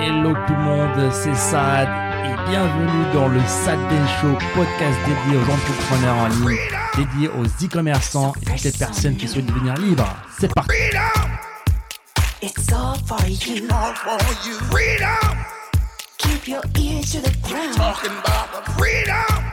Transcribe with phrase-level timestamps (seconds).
[0.00, 1.88] Hello tout le monde, c'est Sad
[2.24, 3.78] et bienvenue dans le Sad
[4.20, 6.58] Show, podcast dédié aux entrepreneurs en ligne,
[6.96, 10.06] dédié aux e-commerçants et toutes les personnes qui souhaitent devenir libres.
[10.38, 10.70] C'est parti.
[12.40, 13.66] It's all for you.
[13.70, 14.54] all for you.
[14.70, 15.36] Freedom,
[16.18, 17.74] Keep your ears to the ground.
[17.76, 19.44] talking about the freedom.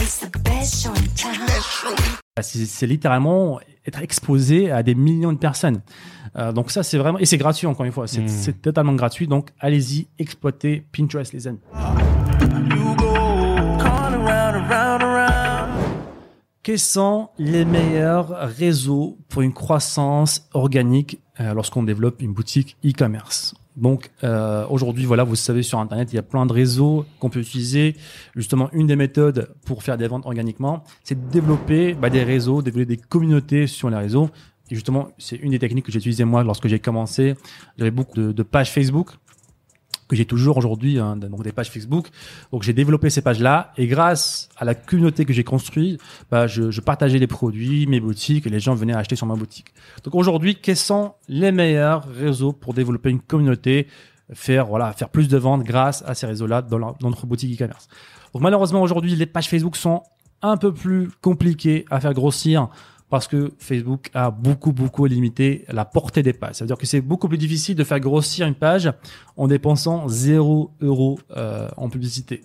[0.00, 1.46] It's the best show in town.
[1.46, 5.80] Let's show you C'est c'est littéralement être exposé à des millions de personnes.
[6.36, 9.26] Euh, donc ça c'est vraiment et c'est gratuit encore une fois, c'est c'est totalement gratuit.
[9.26, 11.60] Donc allez-y, exploitez Pinterest les amis.
[16.62, 23.54] Quels sont les meilleurs réseaux pour une croissance organique euh, lorsqu'on développe une boutique e-commerce?
[23.76, 27.30] Donc euh, aujourd'hui, voilà, vous savez sur Internet, il y a plein de réseaux qu'on
[27.30, 27.96] peut utiliser.
[28.36, 32.62] Justement, une des méthodes pour faire des ventes organiquement, c'est de développer bah, des réseaux,
[32.62, 34.28] développer des communautés sur les réseaux.
[34.70, 37.34] Et justement, c'est une des techniques que j'ai utilisées moi lorsque j'ai commencé.
[37.78, 39.10] J'avais beaucoup de, de pages Facebook
[40.08, 42.08] que j'ai toujours aujourd'hui, hein, donc des pages Facebook.
[42.52, 46.00] Donc j'ai développé ces pages-là et grâce à la communauté que j'ai construite,
[46.30, 49.72] bah, je, partageais les produits, mes boutiques et les gens venaient acheter sur ma boutique.
[50.04, 53.86] Donc aujourd'hui, quels sont les meilleurs réseaux pour développer une communauté,
[54.32, 57.88] faire faire plus de ventes grâce à ces réseaux-là dans, dans notre boutique e-commerce?
[58.32, 60.02] Donc malheureusement aujourd'hui, les pages Facebook sont
[60.42, 62.68] un peu plus compliquées à faire grossir
[63.12, 66.54] parce que Facebook a beaucoup, beaucoup limité la portée des pages.
[66.54, 68.90] Ça veut dire que c'est beaucoup plus difficile de faire grossir une page
[69.36, 72.42] en dépensant 0 euros euh, en publicité.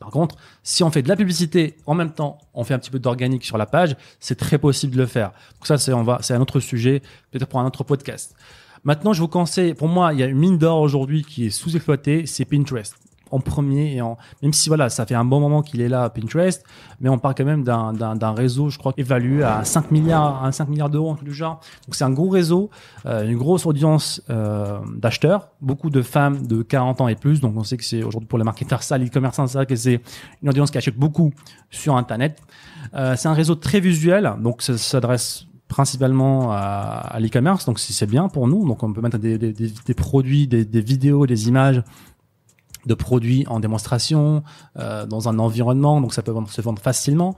[0.00, 2.90] Par contre, si on fait de la publicité en même temps, on fait un petit
[2.90, 5.32] peu d'organique sur la page, c'est très possible de le faire.
[5.56, 8.34] Donc ça, c'est c'est un autre sujet, peut-être pour un autre podcast.
[8.82, 11.50] Maintenant, je vous conseille, pour moi, il y a une mine d'or aujourd'hui qui est
[11.50, 12.96] sous-exploitée, c'est Pinterest.
[13.30, 16.08] En premier et en, même si voilà, ça fait un bon moment qu'il est là,
[16.10, 16.64] Pinterest,
[17.00, 20.68] mais on parle quand même d'un, réseau, je crois, évalué à 5 milliards, à 5
[20.68, 21.60] milliards d'euros en tout du genre.
[21.86, 22.70] Donc c'est un gros réseau,
[23.04, 27.40] euh, une grosse audience euh, d'acheteurs, beaucoup de femmes de 40 ans et plus.
[27.40, 30.00] Donc on sait que c'est aujourd'hui pour les marketeurs ça, c'est vrai que c'est
[30.42, 31.32] une audience qui achète beaucoup
[31.70, 32.40] sur Internet.
[32.94, 38.06] Euh, c'est un réseau très visuel, donc ça s'adresse principalement à, à l'e-commerce, donc c'est
[38.06, 38.66] bien pour nous.
[38.66, 41.82] Donc on peut mettre des, des, des, produits, des vidéos, des images
[42.86, 44.42] de produits en démonstration
[44.78, 47.36] euh, dans un environnement, donc ça peut se vendre facilement.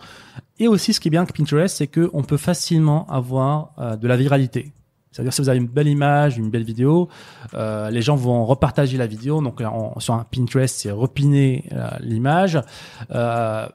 [0.58, 3.96] Et aussi, ce qui est bien avec Pinterest, c'est que on peut facilement avoir euh,
[3.96, 4.72] de la viralité.
[5.10, 7.08] C'est-à-dire si vous avez une belle image, une belle vidéo,
[7.54, 9.40] euh, les gens vont repartager la vidéo.
[9.42, 12.60] Donc on- sur un Pinterest, c'est repiner euh, l'image,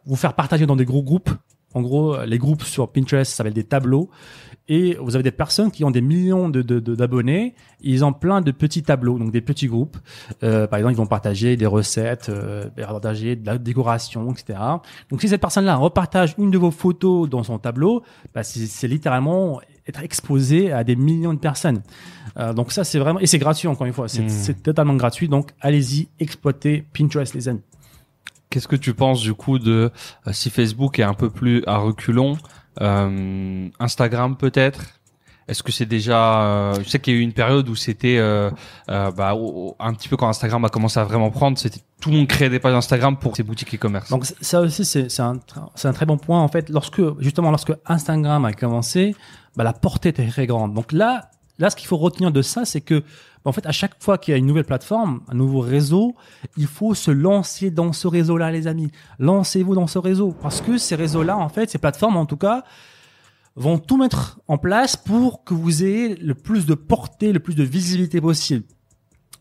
[0.06, 1.32] vous faire partager dans des gros groupes.
[1.74, 4.10] En gros, les groupes sur Pinterest s'appellent des tableaux.
[4.70, 7.54] Et vous avez des personnes qui ont des millions de, de- de- d'abonnés.
[7.82, 9.98] Ils ont plein de petits tableaux, donc des petits groupes.
[10.42, 14.58] Euh, par exemple, ils vont partager des recettes, euh, partager de la décoration, etc.
[15.10, 18.04] Donc, si cette personne-là repartage une de vos photos dans son tableau,
[18.34, 21.82] bah, c'est, littéralement être exposé à des millions de personnes.
[22.38, 24.08] Euh, donc ça, c'est vraiment et c'est gratuit encore une fois.
[24.08, 24.30] C'est, Mm.
[24.30, 25.28] c'est totalement gratuit.
[25.28, 27.60] Donc, allez-y, exploitez Pinterest, les amis.
[28.54, 29.90] Qu'est-ce que tu penses du coup de
[30.28, 32.38] euh, si Facebook est un peu plus à reculons,
[32.82, 35.00] euh, Instagram peut-être?
[35.48, 38.18] Est-ce que c'est déjà euh, Je sais qu'il y a eu une période où c'était
[38.20, 38.52] euh,
[38.92, 39.36] euh, bah,
[39.80, 42.52] un petit peu quand Instagram a commencé à vraiment prendre, c'était tout le monde créait
[42.52, 44.12] des pages Instagram pour ses boutiques e-commerce.
[44.12, 45.40] Donc ça aussi c'est un
[45.84, 49.16] un très bon point en fait lorsque justement lorsque Instagram a commencé
[49.56, 50.76] bah, la portée était très grande.
[50.76, 53.04] Donc là là ce qu'il faut retenir de ça c'est que
[53.46, 56.16] en fait à chaque fois qu'il y a une nouvelle plateforme, un nouveau réseau,
[56.58, 58.92] il faut se lancer dans ce réseau-là les amis.
[59.20, 62.64] Lancez-vous dans ce réseau parce que ces réseaux-là en fait ces plateformes en tout cas
[63.56, 67.56] vont tout mettre en place pour que vous ayez le plus de portée, le plus
[67.56, 68.66] de visibilité possible.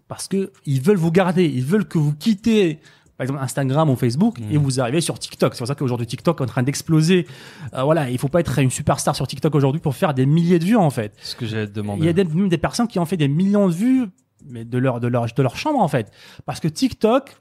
[0.09, 2.81] Parce que ils veulent vous garder, ils veulent que vous quittez
[3.22, 5.55] par exemple Instagram ou Facebook et vous arrivez sur TikTok.
[5.55, 7.27] C'est pour ça qu'aujourd'hui TikTok est en train d'exploser.
[7.75, 10.59] Euh, voilà, il faut pas être une superstar sur TikTok aujourd'hui pour faire des milliers
[10.59, 11.15] de vues en fait.
[11.22, 12.03] Ce que j'allais te demander.
[12.03, 14.06] Il y a des, même des personnes qui ont fait des millions de vues
[14.49, 16.11] mais de leur de leur de leur chambre en fait
[16.47, 17.37] parce que TikTok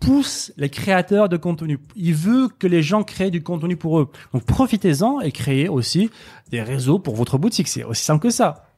[0.00, 1.78] pousse les créateurs de contenu.
[1.94, 4.10] Il veut que les gens créent du contenu pour eux.
[4.32, 6.10] Donc profitez-en et créez aussi
[6.50, 7.68] des réseaux pour votre boutique.
[7.68, 8.71] C'est aussi simple que ça.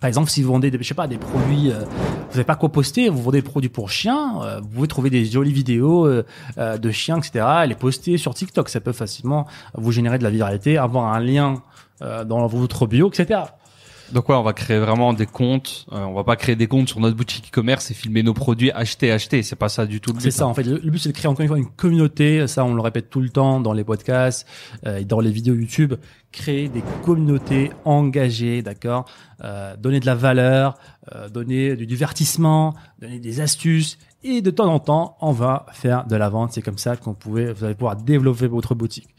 [0.00, 2.56] Par exemple, si vous vendez, des, je sais pas, des produits, euh, vous n'avez pas
[2.56, 6.06] quoi poster, vous vendez des produits pour chiens, euh, vous pouvez trouver des jolies vidéos
[6.06, 6.24] euh,
[6.56, 7.44] de chiens, etc.
[7.64, 8.68] et les poster sur TikTok.
[8.68, 11.62] Ça peut facilement vous générer de la viralité, avoir un lien
[12.00, 13.40] dans votre bio, etc.
[14.12, 15.86] Donc ouais, on va créer vraiment des comptes.
[15.92, 18.70] euh, on va pas créer des comptes sur notre boutique e-commerce et filmer nos produits,
[18.70, 19.42] acheter, acheter.
[19.42, 20.22] C'est pas ça du tout le but.
[20.22, 20.62] C'est ça, en fait.
[20.62, 22.46] Le, but, c'est de créer encore une fois une communauté.
[22.46, 24.46] Ça, on le répète tout le temps dans les podcasts
[24.86, 25.94] euh, et dans les vidéos YouTube.
[26.32, 29.06] Créer des communautés engagées, d'accord
[29.42, 30.76] euh, Donner de la valeur,
[31.14, 36.06] euh, donner du divertissement, donner des astuces Et de temps en temps, on va faire
[36.06, 36.52] de la vente.
[36.52, 39.14] C'est comme ça qu'on pouvait, vous allez pouvoir développer votre boutique.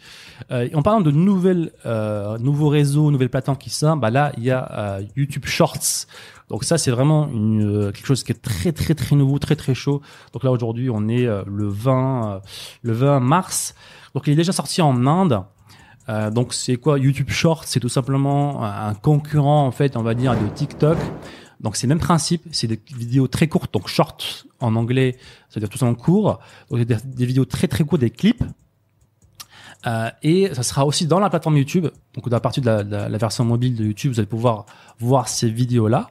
[0.52, 4.44] Euh, en parlant de nouvelles, euh, nouveaux réseaux, nouvelles plateformes qui sortent, bah là, il
[4.44, 6.08] y a euh, YouTube Shorts.
[6.50, 9.56] Donc ça, c'est vraiment une, euh, quelque chose qui est très très très nouveau, très
[9.56, 10.02] très chaud.
[10.34, 12.40] Donc là, aujourd'hui, on est euh, le 20, euh,
[12.82, 13.76] le 20 mars.
[14.16, 15.44] Donc il est déjà sorti en Inde.
[16.10, 17.66] Euh, donc c'est quoi YouTube Shorts?
[17.66, 20.98] C'est tout simplement un concurrent en fait, on va dire, de TikTok.
[21.66, 25.18] Donc c'est le même principe, c'est des vidéos très courtes, donc short en anglais,
[25.50, 26.40] c'est-à-dire tout simplement court.
[26.70, 28.44] Donc des, des vidéos très très courtes, des clips.
[29.88, 31.88] Euh, et ça sera aussi dans la plateforme YouTube.
[32.14, 34.66] Donc, la partie de la, de la version mobile de YouTube, vous allez pouvoir
[35.00, 36.10] voir ces vidéos-là.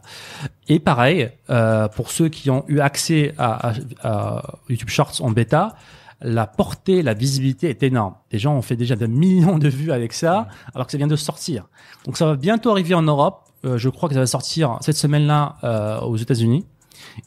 [0.68, 5.30] Et pareil, euh, pour ceux qui ont eu accès à, à- à YouTube Shorts en
[5.32, 5.74] bêta,
[6.20, 8.14] la portée, la visibilité est énorme.
[8.30, 11.08] Les gens ont fait déjà des millions de vues avec ça, alors que ça vient
[11.08, 11.66] de sortir.
[12.04, 13.43] Donc, ça va bientôt arriver en Europe.
[13.64, 16.64] Euh, je crois que ça va sortir cette semaine-là euh, aux États-Unis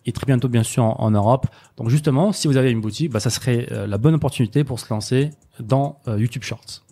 [0.06, 1.48] et très bientôt bien sûr en, en Europe.
[1.78, 4.80] Donc justement, si vous avez une boutique, bah, ça serait euh, la bonne opportunité pour
[4.80, 6.84] se lancer dans euh, YouTube Shorts.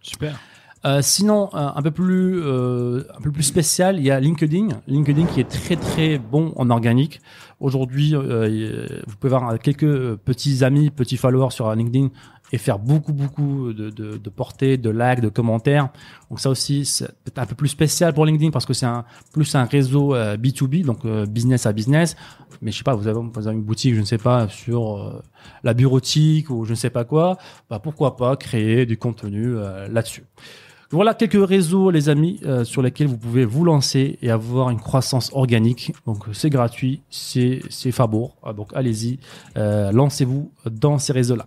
[0.00, 0.38] Super.
[0.84, 4.68] Euh, sinon, euh, un peu plus euh, un peu plus spécial, il y a LinkedIn.
[4.86, 7.20] LinkedIn qui est très très bon en organique.
[7.58, 12.10] Aujourd'hui, euh, vous pouvez avoir quelques petits amis, petits followers sur LinkedIn
[12.52, 15.88] et faire beaucoup beaucoup de, de, de portées, de likes, de commentaires.
[16.30, 19.54] Donc ça aussi, c'est un peu plus spécial pour LinkedIn parce que c'est un plus
[19.54, 22.16] un réseau euh, B2B, donc euh, business à business.
[22.62, 25.22] Mais je sais pas, vous avez, une boutique, je ne sais pas, sur euh,
[25.62, 27.38] la bureautique ou je ne sais pas quoi,
[27.68, 30.24] bah pourquoi pas créer du contenu euh, là-dessus.
[30.92, 34.78] Voilà quelques réseaux, les amis, euh, sur lesquels vous pouvez vous lancer et avoir une
[34.78, 35.92] croissance organique.
[36.06, 38.36] Donc c'est gratuit, c'est c'est Fabour.
[38.44, 39.18] Ah, Donc allez-y,
[39.56, 41.46] euh, lancez-vous dans ces réseaux-là.